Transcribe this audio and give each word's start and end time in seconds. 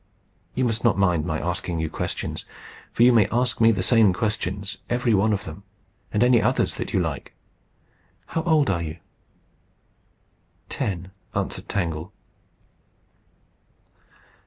You 0.55 0.65
must 0.65 0.83
not 0.83 0.97
mind 0.97 1.25
my 1.27 1.37
asking 1.39 1.79
you 1.79 1.87
questions, 1.87 2.43
for 2.91 3.03
you 3.03 3.13
may 3.13 3.27
ask 3.31 3.61
me 3.61 3.71
the 3.71 3.83
same 3.83 4.13
questions, 4.13 4.79
every 4.89 5.13
one 5.13 5.31
of 5.31 5.43
them, 5.43 5.61
and 6.11 6.23
any 6.23 6.41
others 6.41 6.73
that 6.77 6.91
you 6.91 6.99
like. 6.99 7.33
How 8.25 8.41
old 8.41 8.67
are 8.71 8.81
you?" 8.81 8.97
"Ten," 10.69 11.11
answered 11.35 11.69
Tangle. 11.69 12.11